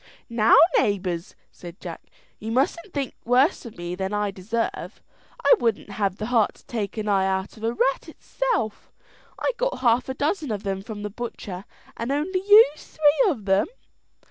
[0.29, 2.01] "Now, neighbours," said Jack,
[2.39, 4.99] "you mustn't think worse of me than I deserve.
[5.45, 8.91] I wouldn't have the heart to take an eye out of a rat itself;
[9.37, 13.45] I got half a dozen of them from the butcher, and only used three of
[13.45, 13.67] them."